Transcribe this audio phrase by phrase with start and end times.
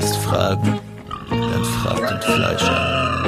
[0.00, 0.80] Hast Fragen?
[1.28, 3.22] Dann frag den Fleischer.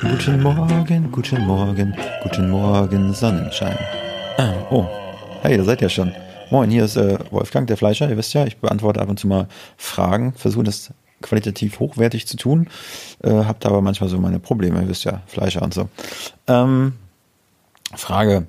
[0.00, 3.76] Guten Morgen, guten Morgen, guten Morgen, Sonnenschein.
[4.38, 4.86] Ah, oh,
[5.42, 6.14] hey, da seid ihr schon.
[6.52, 8.08] Moin, hier ist äh, Wolfgang, der Fleischer.
[8.08, 12.36] Ihr wisst ja, ich beantworte ab und zu mal Fragen, versuche das qualitativ hochwertig zu
[12.36, 12.68] tun,
[13.24, 14.80] äh, habt aber manchmal so meine Probleme.
[14.82, 15.88] Ihr wisst ja, Fleischer und so.
[16.46, 16.92] Ähm,
[17.92, 18.46] Frage.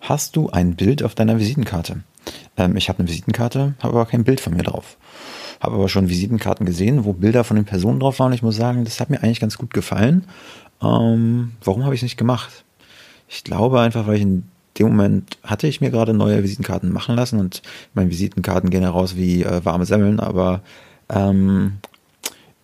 [0.00, 2.02] Hast du ein Bild auf deiner Visitenkarte?
[2.56, 4.96] Ähm, ich habe eine Visitenkarte, habe aber kein Bild von mir drauf.
[5.60, 8.32] Habe aber schon Visitenkarten gesehen, wo Bilder von den Personen drauf waren.
[8.32, 10.24] Ich muss sagen, das hat mir eigentlich ganz gut gefallen.
[10.82, 12.64] Ähm, warum habe ich es nicht gemacht?
[13.28, 14.44] Ich glaube einfach, weil ich in
[14.78, 17.62] dem Moment hatte ich mir gerade neue Visitenkarten machen lassen und
[17.94, 20.60] meine Visitenkarten gehen heraus wie äh, warme Semmeln, aber
[21.08, 21.78] ähm,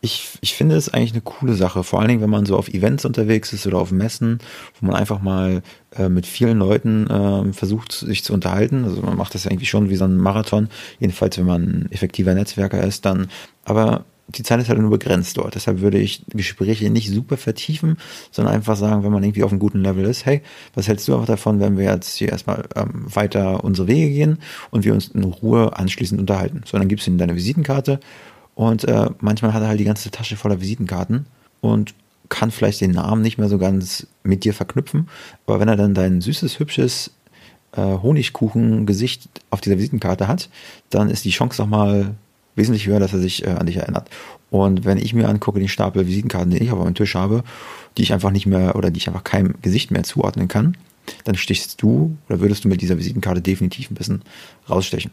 [0.05, 2.69] ich, ich finde es eigentlich eine coole Sache, vor allen Dingen, wenn man so auf
[2.69, 4.41] Events unterwegs ist oder auf Messen,
[4.81, 5.63] wo man einfach mal
[5.97, 8.85] äh, mit vielen Leuten äh, versucht, sich zu unterhalten.
[8.85, 11.93] Also man macht das ja irgendwie schon wie so ein Marathon, jedenfalls wenn man ein
[11.93, 13.29] effektiver Netzwerker ist, dann,
[13.65, 15.55] aber die Zeit ist halt nur begrenzt dort.
[15.55, 17.97] Deshalb würde ich Gespräche nicht super vertiefen,
[18.33, 20.43] sondern einfach sagen, wenn man irgendwie auf einem guten Level ist, hey,
[20.75, 24.39] was hältst du auch davon, wenn wir jetzt hier erstmal ähm, weiter unsere Wege gehen
[24.71, 26.63] und wir uns in Ruhe anschließend unterhalten?
[26.65, 28.01] So, dann gibst du ihm deine Visitenkarte
[28.55, 31.27] und äh, manchmal hat er halt die ganze Tasche voller Visitenkarten
[31.61, 31.95] und
[32.29, 35.09] kann vielleicht den Namen nicht mehr so ganz mit dir verknüpfen.
[35.47, 37.11] Aber wenn er dann dein süßes, hübsches
[37.73, 40.49] äh, Honigkuchen-Gesicht auf dieser Visitenkarte hat,
[40.91, 42.15] dann ist die Chance nochmal
[42.55, 44.09] wesentlich höher, dass er sich äh, an dich erinnert.
[44.51, 47.45] Und wenn ich mir angucke, den Stapel Visitenkarten, den ich auf meinem Tisch habe,
[47.97, 50.77] die ich einfach nicht mehr oder die ich einfach keinem Gesicht mehr zuordnen kann,
[51.25, 54.23] dann stichst du oder würdest du mit dieser Visitenkarte definitiv ein bisschen
[54.69, 55.11] rausstechen.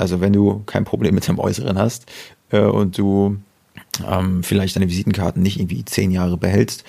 [0.00, 2.06] Also wenn du kein Problem mit deinem Äußeren hast
[2.50, 3.36] äh, und du
[4.08, 6.84] ähm, vielleicht deine Visitenkarten nicht irgendwie zehn Jahre behältst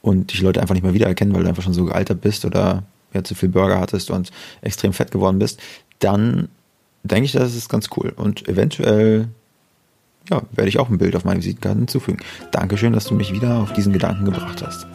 [0.00, 2.82] und dich Leute einfach nicht mehr wiedererkennen, weil du einfach schon so gealtert bist oder
[3.12, 4.30] ja, zu viel Burger hattest und
[4.62, 5.60] extrem fett geworden bist,
[5.98, 6.48] dann
[7.02, 8.12] denke ich, das ist ganz cool.
[8.16, 9.28] Und eventuell
[10.30, 12.18] ja, werde ich auch ein Bild auf meine Visitenkarte hinzufügen.
[12.50, 14.86] Dankeschön, dass du mich wieder auf diesen Gedanken gebracht hast.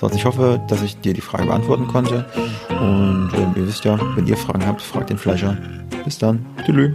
[0.00, 2.24] Sonst ich hoffe, dass ich dir die Frage beantworten konnte.
[2.70, 5.58] Und ähm, ihr wisst ja, wenn ihr Fragen habt, fragt den Fleischer.
[6.04, 6.44] Bis dann.
[6.64, 6.92] Tschüss.